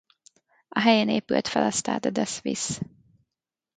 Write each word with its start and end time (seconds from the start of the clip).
A 0.67 0.79
helyén 0.79 1.09
épült 1.09 1.47
fel 1.47 1.63
a 1.63 1.71
Stade 1.71 2.09
de 2.09 2.25
Suisse. 2.25 2.81